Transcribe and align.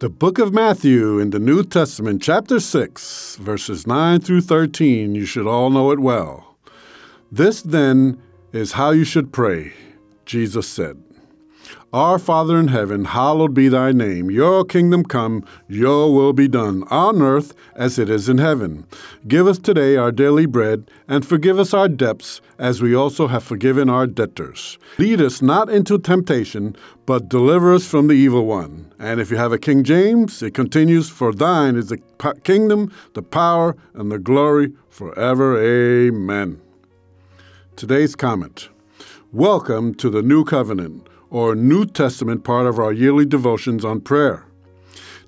The 0.00 0.08
book 0.08 0.38
of 0.38 0.54
Matthew 0.54 1.18
in 1.18 1.30
the 1.30 1.40
New 1.40 1.64
Testament, 1.64 2.22
chapter 2.22 2.60
6, 2.60 3.34
verses 3.40 3.84
9 3.84 4.20
through 4.20 4.42
13, 4.42 5.16
you 5.16 5.24
should 5.24 5.48
all 5.48 5.70
know 5.70 5.90
it 5.90 5.98
well. 5.98 6.56
This 7.32 7.62
then 7.62 8.22
is 8.52 8.70
how 8.70 8.92
you 8.92 9.02
should 9.02 9.32
pray, 9.32 9.72
Jesus 10.24 10.68
said. 10.68 11.02
Our 11.92 12.18
Father 12.18 12.58
in 12.58 12.68
heaven, 12.68 13.06
hallowed 13.06 13.54
be 13.54 13.68
thy 13.68 13.92
name. 13.92 14.30
Your 14.30 14.64
kingdom 14.64 15.04
come, 15.04 15.44
your 15.68 16.14
will 16.14 16.32
be 16.32 16.48
done, 16.48 16.84
on 16.90 17.22
earth 17.22 17.54
as 17.74 17.98
it 17.98 18.10
is 18.10 18.28
in 18.28 18.38
heaven. 18.38 18.86
Give 19.26 19.46
us 19.46 19.58
today 19.58 19.96
our 19.96 20.12
daily 20.12 20.46
bread, 20.46 20.90
and 21.08 21.26
forgive 21.26 21.58
us 21.58 21.72
our 21.72 21.88
debts, 21.88 22.40
as 22.58 22.82
we 22.82 22.94
also 22.94 23.28
have 23.28 23.42
forgiven 23.42 23.88
our 23.88 24.06
debtors. 24.06 24.78
Lead 24.98 25.20
us 25.20 25.40
not 25.40 25.70
into 25.70 25.98
temptation, 25.98 26.76
but 27.06 27.28
deliver 27.28 27.72
us 27.72 27.86
from 27.86 28.08
the 28.08 28.14
evil 28.14 28.44
one. 28.44 28.92
And 28.98 29.20
if 29.20 29.30
you 29.30 29.36
have 29.36 29.52
a 29.52 29.58
King 29.58 29.84
James, 29.84 30.42
it 30.42 30.54
continues, 30.54 31.08
For 31.08 31.32
thine 31.32 31.76
is 31.76 31.88
the 31.88 31.98
kingdom, 32.44 32.92
the 33.14 33.22
power, 33.22 33.76
and 33.94 34.12
the 34.12 34.18
glory 34.18 34.72
forever. 34.90 35.58
Amen. 35.62 36.60
Today's 37.76 38.16
comment 38.16 38.68
Welcome 39.32 39.94
to 39.96 40.10
the 40.10 40.22
New 40.22 40.44
Covenant 40.44 41.06
or 41.30 41.54
New 41.54 41.84
Testament 41.86 42.44
part 42.44 42.66
of 42.66 42.78
our 42.78 42.92
yearly 42.92 43.26
devotions 43.26 43.84
on 43.84 44.00
prayer. 44.00 44.44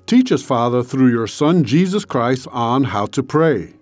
Teach 0.06 0.32
us, 0.32 0.42
Father, 0.42 0.82
through 0.82 1.10
your 1.10 1.26
Son 1.26 1.64
Jesus 1.64 2.04
Christ 2.04 2.48
on 2.50 2.84
how 2.84 3.06
to 3.06 3.22
pray 3.22 3.74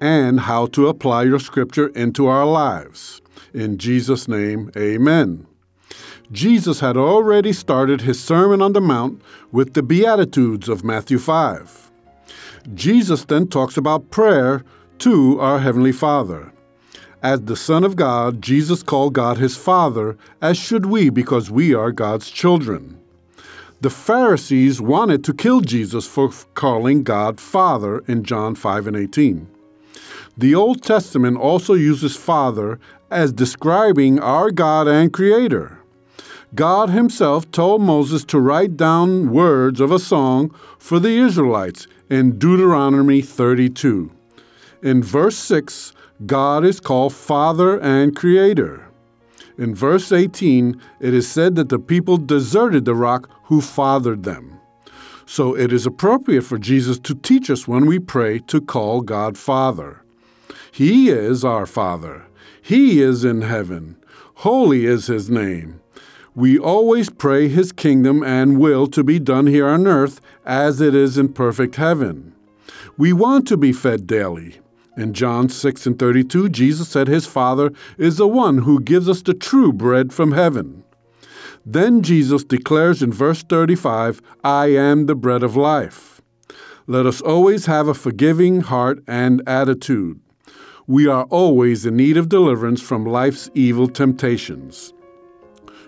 and 0.00 0.40
how 0.40 0.66
to 0.66 0.88
apply 0.88 1.22
your 1.22 1.38
scripture 1.38 1.88
into 1.88 2.26
our 2.26 2.44
lives. 2.44 3.22
In 3.52 3.78
Jesus' 3.78 4.28
name, 4.28 4.70
amen. 4.76 5.46
Jesus 6.32 6.80
had 6.80 6.96
already 6.96 7.52
started 7.52 8.00
his 8.00 8.22
Sermon 8.22 8.60
on 8.60 8.72
the 8.72 8.80
Mount 8.80 9.22
with 9.52 9.74
the 9.74 9.82
Beatitudes 9.82 10.68
of 10.68 10.84
Matthew 10.84 11.18
5. 11.18 11.90
Jesus 12.72 13.24
then 13.26 13.46
talks 13.46 13.76
about 13.76 14.10
prayer 14.10 14.64
to 14.98 15.38
our 15.38 15.58
Heavenly 15.58 15.92
Father. 15.92 16.53
As 17.24 17.40
the 17.40 17.56
Son 17.56 17.84
of 17.84 17.96
God, 17.96 18.42
Jesus 18.42 18.82
called 18.82 19.14
God 19.14 19.38
his 19.38 19.56
Father, 19.56 20.18
as 20.42 20.58
should 20.58 20.84
we, 20.84 21.08
because 21.08 21.50
we 21.50 21.72
are 21.72 21.90
God's 21.90 22.28
children. 22.28 23.00
The 23.80 23.88
Pharisees 23.88 24.78
wanted 24.78 25.24
to 25.24 25.32
kill 25.32 25.62
Jesus 25.62 26.06
for 26.06 26.30
calling 26.52 27.02
God 27.02 27.40
Father 27.40 28.00
in 28.00 28.24
John 28.24 28.54
5 28.54 28.88
and 28.88 28.96
18. 28.96 29.48
The 30.36 30.54
Old 30.54 30.82
Testament 30.82 31.38
also 31.38 31.72
uses 31.72 32.14
Father 32.14 32.78
as 33.10 33.32
describing 33.32 34.20
our 34.20 34.50
God 34.50 34.86
and 34.86 35.10
Creator. 35.10 35.78
God 36.54 36.90
Himself 36.90 37.50
told 37.50 37.80
Moses 37.80 38.22
to 38.26 38.38
write 38.38 38.76
down 38.76 39.32
words 39.32 39.80
of 39.80 39.90
a 39.90 39.98
song 39.98 40.54
for 40.78 40.98
the 40.98 41.16
Israelites 41.16 41.86
in 42.10 42.38
Deuteronomy 42.38 43.22
32. 43.22 44.10
In 44.84 45.02
verse 45.02 45.38
6, 45.38 45.94
God 46.26 46.62
is 46.62 46.78
called 46.78 47.14
Father 47.14 47.80
and 47.80 48.14
Creator. 48.14 48.86
In 49.56 49.74
verse 49.74 50.12
18, 50.12 50.78
it 51.00 51.14
is 51.14 51.26
said 51.26 51.54
that 51.54 51.70
the 51.70 51.78
people 51.78 52.18
deserted 52.18 52.84
the 52.84 52.94
rock 52.94 53.30
who 53.44 53.62
fathered 53.62 54.24
them. 54.24 54.60
So 55.24 55.56
it 55.56 55.72
is 55.72 55.86
appropriate 55.86 56.42
for 56.42 56.58
Jesus 56.58 56.98
to 56.98 57.14
teach 57.14 57.48
us 57.48 57.66
when 57.66 57.86
we 57.86 57.98
pray 57.98 58.40
to 58.40 58.60
call 58.60 59.00
God 59.00 59.38
Father. 59.38 60.04
He 60.70 61.08
is 61.08 61.46
our 61.46 61.64
Father. 61.64 62.26
He 62.60 63.00
is 63.00 63.24
in 63.24 63.40
heaven. 63.40 63.96
Holy 64.34 64.84
is 64.84 65.06
His 65.06 65.30
name. 65.30 65.80
We 66.34 66.58
always 66.58 67.08
pray 67.08 67.48
His 67.48 67.72
kingdom 67.72 68.22
and 68.22 68.60
will 68.60 68.86
to 68.88 69.02
be 69.02 69.18
done 69.18 69.46
here 69.46 69.66
on 69.66 69.86
earth 69.86 70.20
as 70.44 70.82
it 70.82 70.94
is 70.94 71.16
in 71.16 71.32
perfect 71.32 71.76
heaven. 71.76 72.34
We 72.98 73.14
want 73.14 73.48
to 73.48 73.56
be 73.56 73.72
fed 73.72 74.06
daily. 74.06 74.58
In 74.96 75.12
John 75.12 75.48
6 75.48 75.86
and 75.86 75.98
32, 75.98 76.48
Jesus 76.50 76.88
said 76.88 77.08
his 77.08 77.26
Father 77.26 77.72
is 77.98 78.16
the 78.16 78.28
one 78.28 78.58
who 78.58 78.80
gives 78.80 79.08
us 79.08 79.22
the 79.22 79.34
true 79.34 79.72
bread 79.72 80.12
from 80.12 80.32
heaven. 80.32 80.84
Then 81.66 82.02
Jesus 82.02 82.44
declares 82.44 83.02
in 83.02 83.12
verse 83.12 83.42
35, 83.42 84.20
I 84.44 84.66
am 84.66 85.06
the 85.06 85.14
bread 85.14 85.42
of 85.42 85.56
life. 85.56 86.20
Let 86.86 87.06
us 87.06 87.20
always 87.20 87.66
have 87.66 87.88
a 87.88 87.94
forgiving 87.94 88.60
heart 88.60 89.02
and 89.08 89.42
attitude. 89.48 90.20
We 90.86 91.06
are 91.06 91.24
always 91.24 91.86
in 91.86 91.96
need 91.96 92.16
of 92.16 92.28
deliverance 92.28 92.82
from 92.82 93.06
life's 93.06 93.50
evil 93.54 93.88
temptations. 93.88 94.92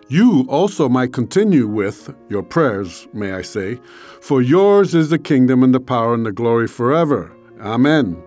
You 0.09 0.47
also 0.49 0.89
might 0.89 1.13
continue 1.13 1.67
with 1.67 2.15
your 2.31 2.43
prayers, 2.43 3.07
may 3.13 3.33
I 3.33 3.43
say, 3.43 3.79
for 4.21 4.41
yours 4.41 4.95
is 4.95 5.11
the 5.11 5.19
kingdom 5.19 5.63
and 5.63 5.75
the 5.75 5.81
power 5.81 6.15
and 6.15 6.25
the 6.25 6.33
glory 6.33 6.69
forever. 6.69 7.37
Amen. 7.61 8.23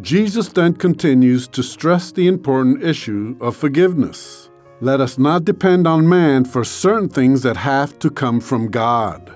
Jesus 0.00 0.48
then 0.48 0.74
continues 0.74 1.48
to 1.48 1.62
stress 1.62 2.12
the 2.12 2.28
important 2.28 2.84
issue 2.84 3.36
of 3.40 3.56
forgiveness. 3.56 4.48
Let 4.80 5.00
us 5.00 5.18
not 5.18 5.44
depend 5.44 5.88
on 5.88 6.08
man 6.08 6.44
for 6.44 6.62
certain 6.62 7.08
things 7.08 7.42
that 7.42 7.56
have 7.56 7.98
to 7.98 8.10
come 8.10 8.40
from 8.40 8.70
God. 8.70 9.34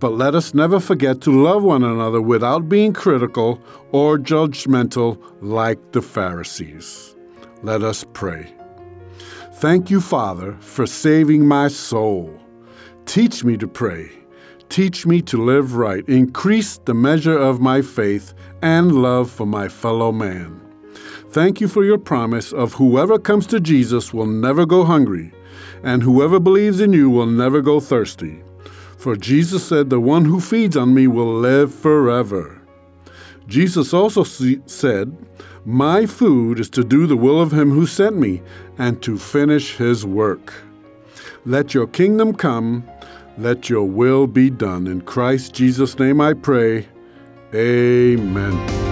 But 0.00 0.12
let 0.12 0.34
us 0.34 0.52
never 0.52 0.78
forget 0.78 1.22
to 1.22 1.30
love 1.30 1.62
one 1.62 1.82
another 1.82 2.20
without 2.20 2.68
being 2.68 2.92
critical 2.92 3.58
or 3.92 4.18
judgmental 4.18 5.18
like 5.40 5.92
the 5.92 6.02
Pharisees. 6.02 7.16
Let 7.62 7.82
us 7.82 8.04
pray. 8.12 8.54
Thank 9.54 9.90
you, 9.90 10.02
Father, 10.02 10.52
for 10.60 10.86
saving 10.86 11.48
my 11.48 11.68
soul. 11.68 12.38
Teach 13.06 13.42
me 13.42 13.56
to 13.56 13.66
pray 13.66 14.10
Teach 14.74 15.06
me 15.06 15.22
to 15.22 15.36
live 15.40 15.76
right. 15.76 16.04
Increase 16.08 16.78
the 16.78 16.94
measure 16.94 17.38
of 17.38 17.60
my 17.60 17.80
faith 17.80 18.34
and 18.60 18.90
love 18.90 19.30
for 19.30 19.46
my 19.46 19.68
fellow 19.68 20.10
man. 20.10 20.60
Thank 21.28 21.60
you 21.60 21.68
for 21.68 21.84
your 21.84 21.96
promise 21.96 22.52
of 22.52 22.72
whoever 22.72 23.16
comes 23.16 23.46
to 23.46 23.60
Jesus 23.60 24.12
will 24.12 24.26
never 24.26 24.66
go 24.66 24.82
hungry, 24.82 25.32
and 25.84 26.02
whoever 26.02 26.40
believes 26.40 26.80
in 26.80 26.92
you 26.92 27.08
will 27.08 27.26
never 27.26 27.60
go 27.60 27.78
thirsty. 27.78 28.42
For 28.98 29.14
Jesus 29.14 29.64
said, 29.64 29.90
The 29.90 30.00
one 30.00 30.24
who 30.24 30.40
feeds 30.40 30.76
on 30.76 30.92
me 30.92 31.06
will 31.06 31.32
live 31.32 31.72
forever. 31.72 32.60
Jesus 33.46 33.94
also 33.94 34.24
said, 34.24 35.16
My 35.64 36.04
food 36.04 36.58
is 36.58 36.70
to 36.70 36.82
do 36.82 37.06
the 37.06 37.16
will 37.16 37.40
of 37.40 37.52
him 37.52 37.70
who 37.70 37.86
sent 37.86 38.16
me 38.16 38.42
and 38.76 39.00
to 39.02 39.18
finish 39.18 39.76
his 39.76 40.04
work. 40.04 40.52
Let 41.46 41.74
your 41.74 41.86
kingdom 41.86 42.34
come 42.34 42.88
let 43.38 43.68
your 43.68 43.84
will 43.84 44.26
be 44.26 44.50
done. 44.50 44.86
In 44.86 45.00
Christ 45.00 45.54
Jesus' 45.54 45.98
name 45.98 46.20
I 46.20 46.34
pray. 46.34 46.86
Amen. 47.54 48.83